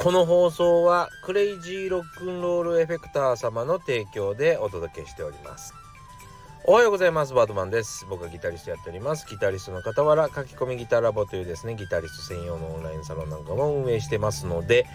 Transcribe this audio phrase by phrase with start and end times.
[0.00, 5.74] この放送はクレイジーロックンロールエフェクター様の提供でお届けしております。
[6.64, 7.34] おはようございます。
[7.34, 8.06] バードマンです。
[8.08, 9.26] 僕はギタリストやっております。
[9.28, 14.86] ギタリストの傍ら書き込みギターラボというですねギタリスト専用のオンラインサロンなんかも運営してますので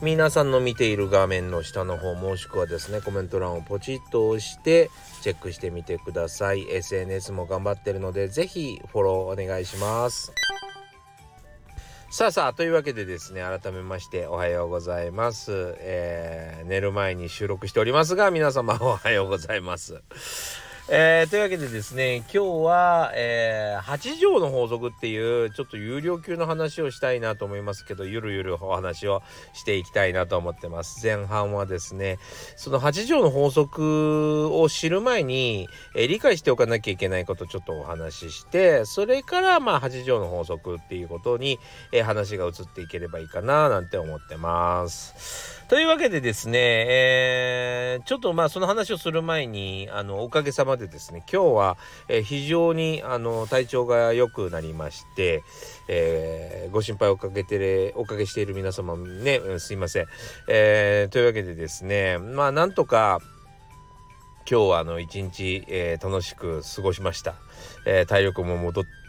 [0.00, 4.90] 皆さんの見ている画面の下の方もしくはですねコメント欄をポチッと押して
[5.22, 6.70] チェックしてみてください。
[6.70, 10.32] SNS も頑張ってるのでぜひフォローお願いします。
[12.12, 20.02] さあさあというわけでですね改めましておはようございます、えー、寝る前に収録しておりますが皆様おはようございます。
[20.94, 29.22] えー、というわけでですね今日は、えー、8条の法則っていうちょっと有料級の話をしたいなと思いますけどゆるゆるお話を
[29.54, 31.00] していきたいなと思ってます。
[31.02, 32.18] 前半はですね
[32.56, 41.58] その8条の法則を知る前に、えー、理解しておかなきゃいけないことちょっとお話ししてそれからまあ8条の法則っていうことに、
[41.92, 45.62] え、話が移っていければいいかななんて思ってます。
[45.68, 51.76] というわけでですね、え、ちょっとまあその話をする前にあのおかげさまでですね今日は、
[52.08, 55.42] え、非常にあの体調が良くなりまして、
[55.88, 60.06] えー、ご心配をかけておかけしている皆様ね、すいません、
[60.48, 63.20] えー、というわけでですねまあなんとか
[64.50, 67.34] 今日はあの一日、えー、楽しく過ごしました、
[67.86, 69.02] え、体力も戻って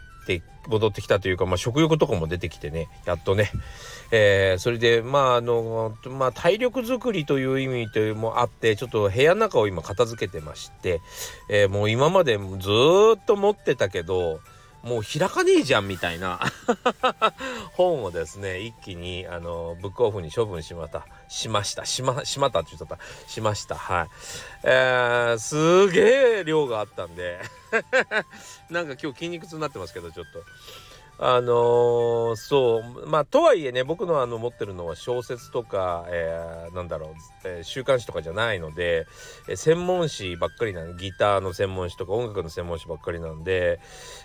[0.68, 3.50] 戻ってきたというか、まあ、食欲とかも出てきてねやっとね、
[4.10, 11.00] えー、それでまああの、まあ、体力づくりという意味というもあってちょっと部屋の中を今片付けてまして、
[11.50, 12.70] えー、もう今までず
[13.16, 14.40] っと持ってたけど
[14.84, 16.40] もう開かねえじゃんみたいな。
[17.72, 21.86] 本をですね一気にあのブックオフに処分しましたしました。
[21.86, 23.28] しましまったって言っちゃった。
[23.28, 23.76] しました。
[23.76, 24.08] はい。
[24.64, 27.40] えー、すげえ量があったんで。
[28.70, 30.44] なんか今日筋肉痛になってますけどちょっと。
[31.18, 33.08] あのー、そう。
[33.08, 37.10] まあとはいえね僕のあの持ってるのは小説とか、えー、なんだろう、
[37.44, 39.06] えー、週刊誌とかじゃないので、
[39.48, 43.78] えー、専門誌ばっかりなんギターの専門誌とか音楽の専門誌ばっかりなんで、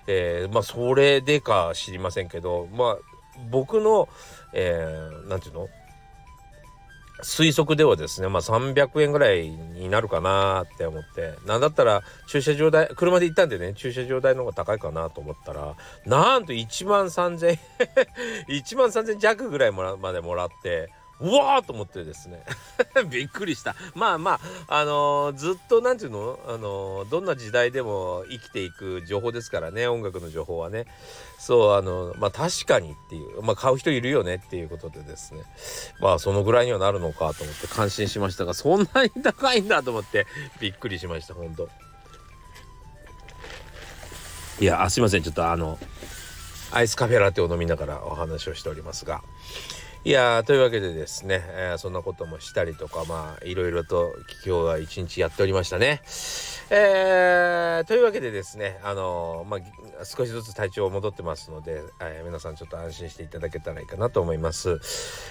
[0.07, 2.97] えー、まあそれでか知りませんけどまあ
[3.51, 4.09] 僕の、
[4.53, 5.69] えー、て言うの？
[7.21, 11.35] 推測ではですねまあ300円ぐらいになるかなって思って。
[11.45, 15.75] なんだったら駐車場代車で行ったんでね駐車場代の方が高いかなと思ったら
[16.05, 17.59] なんと1万3000円
[18.47, 20.89] 1万3000弱ぐらいもらまでもらって
[21.21, 22.43] うわーと思ってですね。
[23.09, 23.75] びっくりした。
[23.93, 29.87] まあまああのー、ずっと何て言うの、あのー、どんな時代でも生きていく情報ですからね。
[29.87, 30.85] 音楽の情報はね。
[31.37, 33.41] そうあのまあ確かにっていう。
[33.41, 35.43] まあ買う人いるよねっていうことでですね。
[35.99, 40.25] まあそのぐらいにはなるのかと思って感心しましたがそんなに高いんだと思って
[40.61, 41.69] びっくりしました本当。
[44.61, 45.23] いやすいません。
[45.23, 45.77] ちょっとあの
[46.71, 49.21] アイスカフェラテを飲みながらお話をしておりますが。
[50.05, 54.13] いやというわけでですね、えー、そんなこともしたりとかまあいろいろと
[54.45, 56.01] 今日は一日やっておりましたね。
[56.71, 64.79] えー、というわけでですねあのー、まあ少しずつ体調戻ってますので、え、皆さんちょっと安心していただけたらいいかなと思います。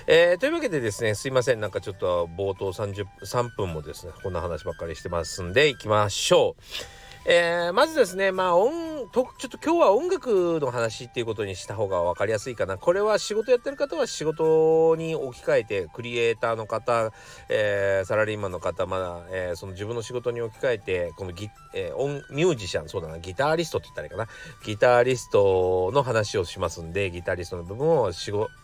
[0.07, 7.08] えー、というわけでですねすいませんなんかちょっと冒頭33分もですねこんな話ばっかりしてますんでいきましょう。
[7.31, 17.13] えー、まずですねまあ音とちょっと今日は音楽の話っていうことにした方が分かりやすいかなこれは仕事やってる方は仕事に置き換えてクリエイターの方、
[17.51, 24.27] えー、サラリーマンの方まだ、えー、その自分の仕事に置き換えてこのギ、えー、音ミュージシャンそうだなギタリストって言ったらいいかな
[24.65, 28.11] ギタリストの話をしますんでギタリストの部分を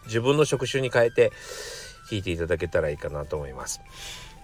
[0.07, 1.33] 自分の職種に変えて
[2.11, 3.83] 弾いていただけたらいいかなと思います。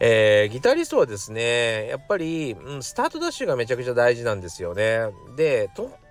[0.01, 5.11] えー、ギタリストはですねやっぱり、うん、スタートダッシュがめちゃくちゃ大事なんですよね。
[5.37, 5.71] で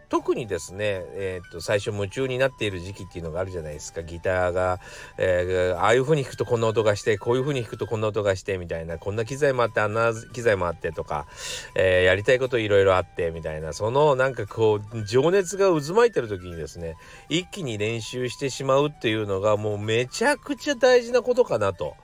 [0.10, 4.80] 特にですね、えー、っと最初夢中になっている時期っていうのがあるじゃないですかギターが、
[5.20, 11.28] えー、ああいう風に弾くとこんな音がしてこういう風に弾くとこんな音がしてみたいなこんな機材もあってあんな機材もあってとか、
[11.76, 16.96] えー、やりたいこといろいろあってみたいなそのなんかこう情熱が渦巻いてる時にですね
[17.30, 21.96] 一気に練習してしまうっていうのがもうめちゃくちゃ大事なことかなと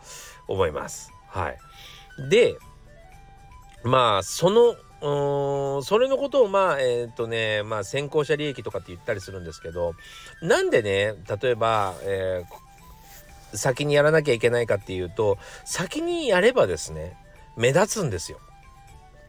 [0.48, 1.14] 思います。
[1.36, 1.58] はい。
[2.30, 2.58] で
[3.84, 9.94] まあそのそれのことをまあえっ、ー、とねまあ先行者利益とかって言ったりするんですけど
[10.42, 17.18] なんでね例えば、えー、先にやらなきゃいけないかっていうと先にやればですね
[17.58, 18.40] 目立つんですよ。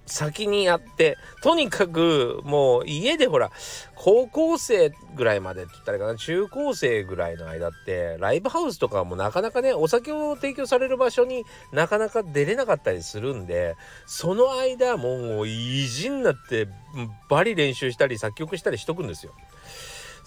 [0.07, 3.51] 先にやってとにかくもう家でほら
[3.95, 13.77] 高校生ぐらいまでって言ったらいいかな中高生ぐらいの間ってライブハウスとかもなかなかねお酒を提供される場所になかなか出れなかったりするんで
[14.07, 16.69] その間もう意地になって
[17.29, 19.33] バリ練習したり作曲したりしとくんですよ。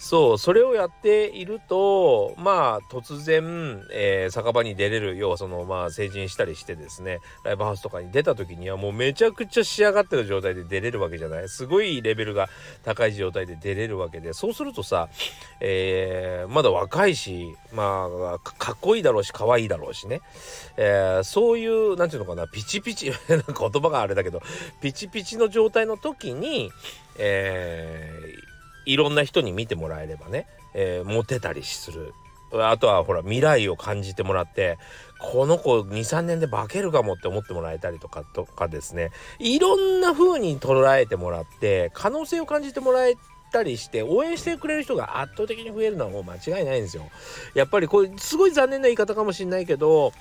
[0.02, 11.48] そうそれをやっているとまあ突然、えー、酒場に出れる要はそのまあ成人したりしてですねライブハウスとかに出た時にはもうめちゃくちゃ仕上がってる状態で出れるわけじゃない？
[11.50, 12.48] すごいレベルが
[12.82, 15.10] 高い状態で出れるわけでそうするとさ、
[15.60, 20.22] えー、まだ若いしまあかっこいいだろうし可愛いだろうしね、
[20.78, 24.40] えー、そういう何て言うのかなピチピチ 言葉があれだけど
[24.80, 26.70] ピチピチの状態の時に
[27.18, 28.49] えー
[28.92, 32.14] いろんな人に見てもらえればね、えー、モテたりする
[32.52, 34.78] あとはほら未来を感じてもらって
[35.20, 43.14] この子23年で化けるかもって思ってもらえたりとかとかですねいろんな風に捉えてもらって可能性を感じてもらえ
[43.52, 47.04] たりして応援してくれる人が圧倒的に増えるのはもう間違いないんですよ。
[47.54, 50.12] やっぱりこれすごい残念な言い方かもしれないけど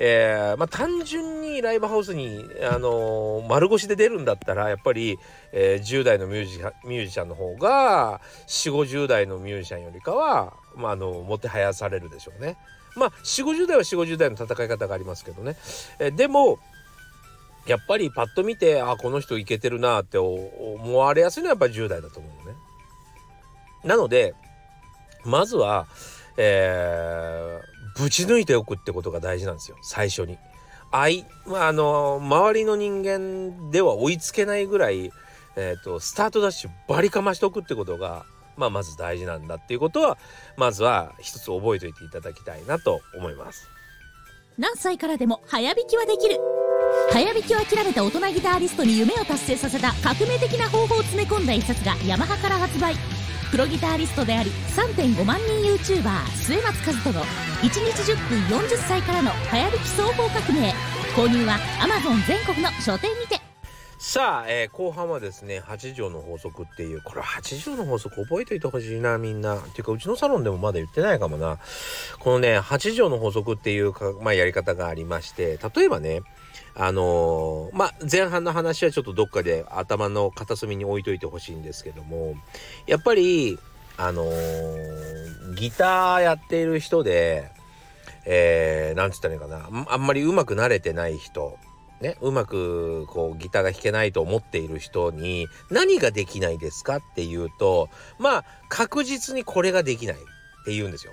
[0.00, 5.18] えー、まあ、単純にライブハウスに、あのー、丸腰で出るんだったらやっぱり、
[5.52, 12.56] えー、10代のミュージミュージシャンの方が4 5 0代のミュージシャンよりかは、まあ、あのもてはやされるでしょうね。
[12.96, 15.56] まあ4 5 0代は4 5 0代の戦い方がありますけどね。
[15.98, 16.60] えでも
[17.66, 22.58] やっぱりパッと見てあこの人いけてるなって思われやすいのはやっぱり10代だと思うのね。
[23.84, 24.34] なので
[25.24, 25.86] まずは、
[26.36, 29.76] えー、ぶち抜いておくってことが大事なんですよ。
[29.82, 30.38] 最初に。
[30.90, 35.12] あいまあ、あの周りの人間では追いつけないぐらい、
[35.56, 38.24] えーと、スタートダッシュバリかましておくってことが、
[38.56, 40.16] まあ、まず大事なんだっていうことは
[40.56, 43.68] まずは一つ覚えておいていただきたいなと思います。
[44.56, 46.38] 何歳からでも早弾きはできる。
[47.12, 53.17] 早弾きを諦めた大人ギタリストに夢を達成させた革命的な方法を詰め込んだ一冊がヤマハから発売。
[53.50, 60.74] プロギタリストであり3.5万人 YouTuber 末松和人の1日10分40歳からの流行りき双方革命
[61.16, 63.40] 購入は Amazon 全国の書店にて。
[64.00, 69.56] さあ、えー、後半はですね8条の法則っていうこれ8条の法則覚えておいてほしいなみんな。
[69.56, 71.58] っていうかうちのサロンでもまだ言ってないかもな。
[72.20, 76.20] このね8条の法則っていうか、まあ、やり方がありまして例えばね
[76.80, 82.36] あのー、まあ、前半の話はちょっとどっかで頭の片隅に置いといてほしいんですけども、
[82.86, 83.58] やっぱり、
[83.96, 87.50] あのー、ギターやっている人で、
[88.24, 91.58] えー、なんつったらいいかな、あんまりうまくなれてない人、
[92.00, 97.88] ね、うまくこうギターが弾けないと思っている人に何ができないですかっていうと
[98.20, 100.18] まあ確実にこれができないっ
[100.64, 101.12] て言うんですよ。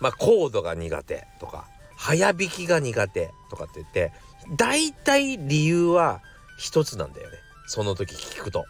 [0.00, 1.66] まあコードが苦手とか
[1.96, 4.12] 早弾きが苦手とかって言って
[4.50, 6.20] 大体理由は
[6.58, 7.38] 一つなんだよね。
[7.66, 8.64] その時聞くと。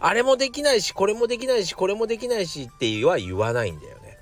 [0.00, 4.18] あれもできないし、これもできないし、これもできないしっていうは言わないんだよね。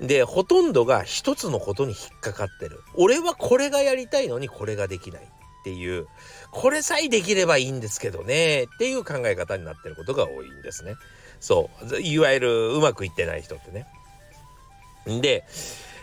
[0.00, 2.82] で、ほとんどが一つのことに引っかかってる。
[2.94, 5.26] 俺はこれがやりたいのにこれができないっ
[5.64, 6.06] ていう、
[6.50, 10.94] これさえできればいいんですけどねっていう考え方になってることが多いんですね。
[11.38, 12.00] そう。
[12.00, 13.86] いわゆるうまくいってない人ってね。
[15.20, 15.44] で、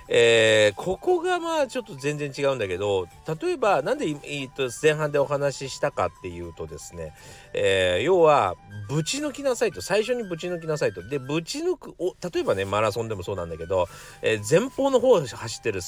[0.10, 3.08] えー、ここがまあちょっと全然違うんだけど
[3.42, 7.14] 例えばなんで、えー、と前半でお話ししたかっていうとですね、
[7.54, 8.56] えー、要は
[8.88, 11.08] ぶち抜きなさいと最初にぶち抜きなさいと。
[11.08, 13.88] でぶち抜くお例えばねマラソンでもそうなんだけど、
[14.22, 15.82] えー、前方の方を走ってる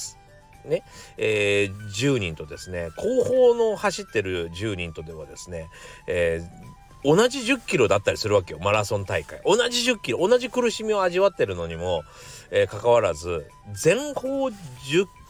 [0.65, 0.83] ね
[1.17, 5.69] えー、10人とですね後方の走ってる10人とではですね、
[6.07, 9.41] えー同じ10キロだったりするわけよマラソン大会。
[9.45, 12.03] 同じ10キロ同じ苦しみを味わってるのにも
[12.51, 13.47] えー、関わらず
[13.83, 14.53] 前方 10,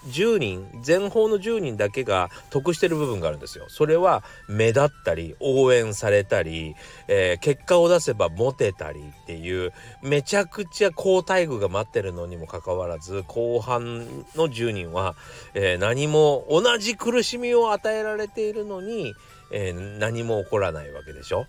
[0.08, 3.66] 10人前方の10人だけが得してる部分があるんですよ。
[3.68, 6.76] それは目立ったり応援されたり、
[7.08, 15.16] えー、結果を出せばモテたりっていうめちゃくちゃ好待遇が待ってるのにもかかわらず後半の10人は、
[15.54, 19.14] えー、何も同じ苦しみを与えられているのに
[19.52, 21.48] えー、何も起こらないわけでしょ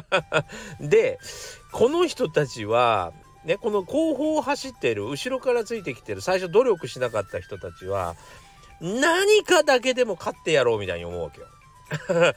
[0.80, 1.18] で
[1.72, 3.12] この人たちは
[3.44, 8.16] ね、この後方を走ってる後ろからついてきてる最初努力しなかった人たちは
[8.80, 11.46] 何かだけでも勝ってやろうみたいに思うわけよ。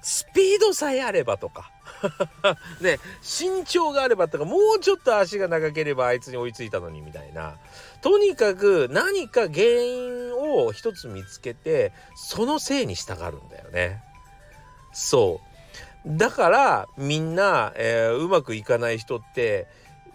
[0.00, 1.72] スピードさえあればとか
[2.80, 7.56] ね身長があればとかもうちょっと足が長ければあいつに追いついたのにみたいな
[8.00, 14.02] とにかく何か原因を一つ見つけてそのせいにしたがるんだよね。
[14.92, 15.48] そう
[16.16, 19.66] だからみんな、えー、うまくいかない人って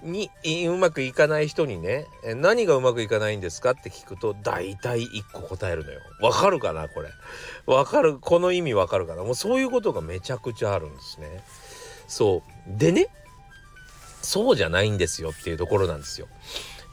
[0.04, 0.30] に
[0.68, 6.00] うまくいかない人にね何がうまくいかないんですかって聞くと大体1個答えるのよ。
[6.22, 7.10] わかるかなこれ。
[7.66, 11.44] わかるこの意味わかるかなもうそういうことがめちゃくちゃあるんですね。
[12.08, 12.78] そう。
[12.78, 13.08] でね
[14.22, 16.28] そうじゃないんですよっていうところなんですよ。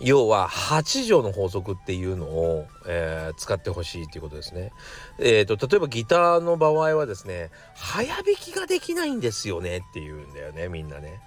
[0.00, 4.72] 要は8条の法則っていうのを、えー、使ってほしいっていうことですね。
[5.18, 11.20] えっ、ー、と例えばギターの場合はですね早弾きができないんですよねって言うんだよねみんなね。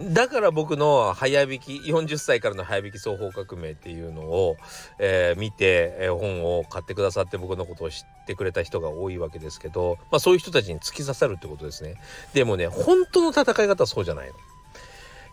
[0.00, 4.56] だから僕の早引き40歳からの早引き双方革命っていうのを、
[4.98, 11.96] えー、見て、えー、本を買ってくださって僕のことを知ってくれた人が多いわけですけど、まあ、そういう人たちに突き刺さるってことですね。
[12.32, 14.34] でもね本当の戦い方はそうじゃないの。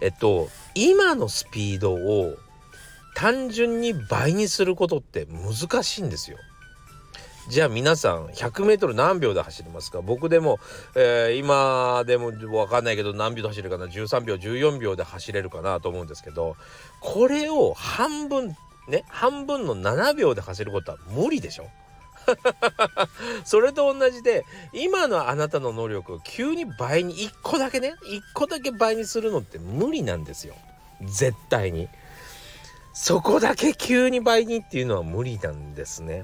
[0.01, 2.35] えっと今のスピードを
[3.15, 6.37] 単純に倍にすることって難しいんですよ。
[7.49, 10.01] じゃあ皆さん 100m 何秒で走りますか？
[10.03, 10.59] 僕でも、
[10.95, 16.55] えー、今でも分かんないけど何秒で走るかな？13秒14秒で走れるかなと思うんですけど
[16.99, 18.55] これを半分
[18.87, 21.67] ね半分の7秒で走ることは無理でしょ？
[23.43, 30.53] それと同じで今のあなたの能力を急に倍に1個だけね1個だけ倍にするのって無理なんですよ。
[31.01, 31.89] 絶対に。
[32.93, 36.23] そこだけ急に倍にっていうのは無理なんですね。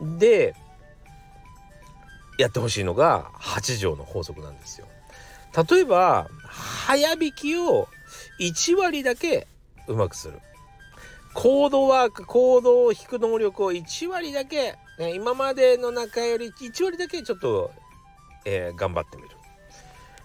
[0.00, 0.54] で
[2.38, 4.86] やってほしいのが8条の法則なんですよ。
[5.70, 7.88] 例えば早引きを
[8.40, 9.46] 1割だけ
[9.88, 10.40] うまくする。
[11.32, 17.72] コードワークコードを引く能力を1割だけ、ね、今までの中より1割だけちょっと、
[18.46, 19.28] えー、頑張ってみる。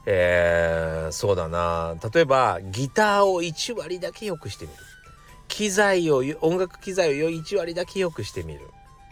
[0.06, 4.78] えー、そうだな例えばギターを1割だけ良くしてみる。
[5.48, 8.62] 機材を音楽機材を1割だけ良くしてみる。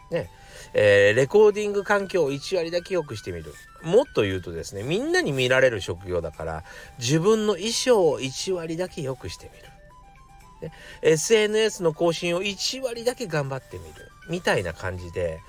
[0.10, 0.30] ね
[0.74, 3.54] えー、レコーディング環境を1割だけ良くしてみる。
[3.84, 6.64] もっと言うとですね、みんなに見られる職業だから、
[7.00, 10.70] 自分の衣装を1割だけ良くしてみる。
[10.70, 14.12] ね、SNS の更新を1割だけ頑張ってみる。
[14.30, 15.40] みたいな感じで、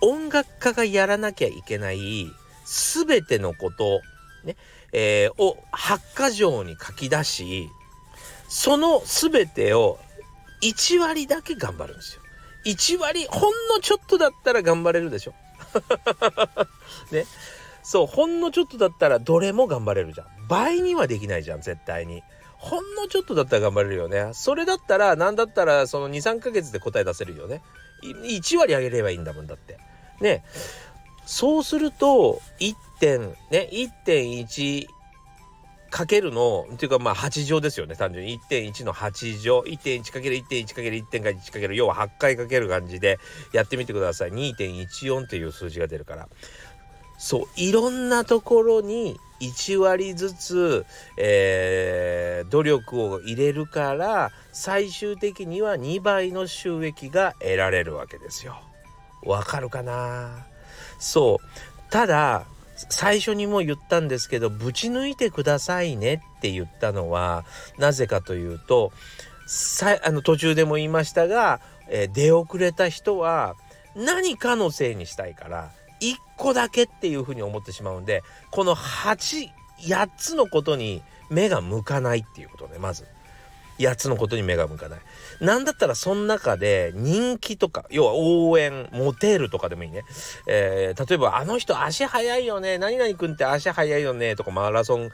[0.00, 2.26] 音楽家がやらなきゃいけない
[2.64, 4.00] 全てのこと、
[4.44, 4.56] ね、
[4.92, 7.70] えー、を8か条に書き出し、
[8.48, 9.98] その全てを
[10.62, 12.22] 1割だけ頑張るんですよ。
[12.64, 15.34] 1割ほんのちょっとだったら頑張れるでしょ。
[17.12, 17.26] ね。
[17.82, 20.26] そうほんのちょっとだったらどれも頑張れるじゃん。
[20.48, 22.22] 倍にはできないじゃん絶対に。
[22.58, 24.30] ほんのちょっとだったら頑張れるよね。
[24.34, 27.62] それだったら何だったらその23ヶ月で答え出せるよね。
[28.02, 29.78] 1割上げればいいんだもんだって。
[30.20, 30.44] ね。
[31.24, 34.86] そうすると1点ね1.1
[35.90, 37.96] かけるのっていうかまあ8乗ですよね。
[37.96, 38.38] 単純に。
[38.48, 39.60] 1.1の8乗。
[39.60, 43.18] 1.1×1.1×1.1 かける要は8回かける感じで
[43.52, 44.30] やってみてください。
[44.30, 46.28] 2.14っていう数字が出るから。
[47.18, 50.86] そういろんなところに1割ずつ、
[51.18, 58.58] えー、努力を入れるから最終的には2倍の収益が得られるわけですよ。
[59.22, 60.46] わかるかな？
[60.98, 61.90] そう。
[61.90, 62.46] ただ
[62.88, 67.44] 最初にも言ったんですけどぶち抜いてくださいねって言ったのは
[67.78, 68.92] なぜかというと
[69.46, 73.56] さあの途中でも言いましたが、えー、出遅れた人は
[73.94, 75.70] 何かのせいにしたいから
[76.00, 79.50] 1個だけっていうふうに思ってしまうんでこの88
[80.16, 83.06] つのことに目が向かないっていうことねまず。
[83.80, 85.00] 8つのことに目が向かない。
[85.40, 90.04] なんだったらその中で人気とか、要は応援、モテるとかでもいいね。
[90.46, 95.10] えー、例えばあの人足速いよね、何々君って足速いよね、とかマラソン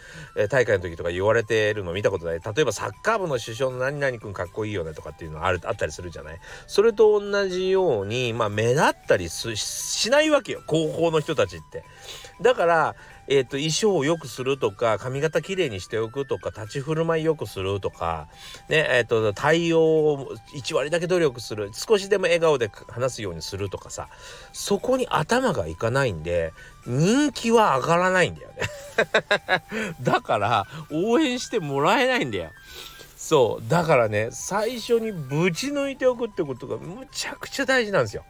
[0.50, 2.40] 大会の時とか言われてるの見たことない。
[2.40, 6.40] 例えばサッカー部の首相の何々君かっこいいよねとかっていうのあるあったりするじゃない。
[6.66, 11.84] それと同じように、まあ目立ったりしないわけよ、高校の人たちって。
[12.42, 12.96] だから、
[13.28, 18.28] えーと、衣装を良くするとか髪型きれいにしておくとか立ち振る舞い良くするとか、
[18.68, 24.08] ねえーと、対応を1割だけ努力する少しでも笑顔で話すようにするとかさ
[24.52, 26.52] そこに頭がいかないんで
[26.86, 28.62] 人気は上がらないんだよね
[30.00, 32.50] だから応援してもらえないんだよ。
[33.16, 38.24] そうだからね最初にぶち抜いておくってことがむちゃくちゃ大事なんですよ。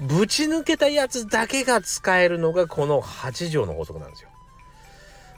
[0.00, 4.31] ぶち抜けたやつだけが使えるのがこの8条の法則なんですよ。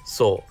[0.05, 0.45] そ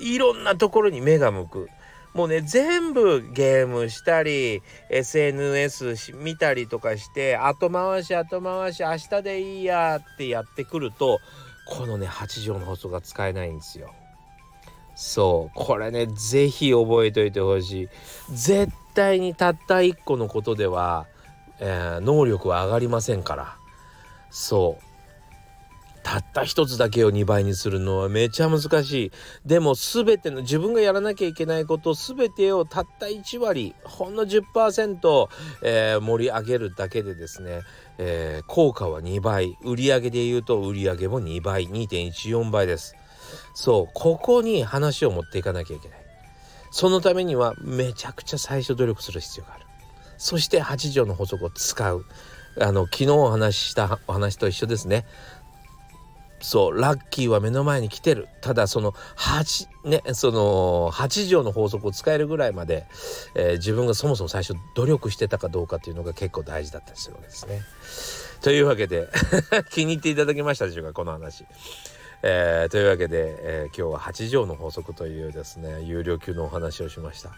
[0.00, 0.02] う。
[0.02, 1.68] いろんなところに目が向く。
[2.14, 11.18] もうね全部ゲームしたり SNS 見たりとかして後回し後回し明日でいいやってやってくると
[11.66, 13.92] このね8条の法則が使えないんですよ。
[14.94, 15.58] そう。
[15.58, 17.88] これね是非覚えておいてほしい。
[18.30, 21.06] 絶対にたった1個のことでは、
[21.58, 23.56] えー、能力は上がりませんから。
[24.30, 24.93] そう。
[26.04, 29.12] たった一つだけを2倍にするのはめちゃ難しい。
[29.44, 35.28] でも全ての自分がやらなきゃいけないこと全てをたった1割ほんの10%、
[35.62, 37.62] えー、盛り上げるだけでですね、
[37.98, 39.56] えー、効果は2倍。
[39.64, 41.66] 売上で言うと売り上げも2倍。
[41.68, 42.94] 2.14倍です。
[43.54, 43.92] そう。
[43.94, 45.98] ここに話を持っていかなきゃいけない。
[46.70, 49.64] そのためにはめちゃくちゃ最初努力する必要がある。
[50.18, 52.04] そして8条の法則を使う。
[52.60, 55.06] あの昨日お話ししたお話と一緒ですね。
[56.44, 62.84] そうラッキーは目の前に来てるただその8ねその8条の法則を使えるぐらいまで、
[63.34, 67.62] えー、自分がそもそも最初努力してたかどうかっていうのが結構大事だったりするわけですね。
[68.42, 69.08] というわけで
[69.72, 71.46] 気に入っていただけましたでしょうかこの話。
[72.22, 77.30] えー、というわけで、えー、今日は8条の法則というですね有料級のお話をしました。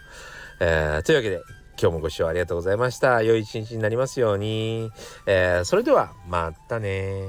[0.59, 1.43] えー、というわけで
[1.81, 3.23] 今日もご視聴ありがとうございました。
[3.23, 4.91] 良い一日になりますように。
[5.27, 7.29] え、それではまたね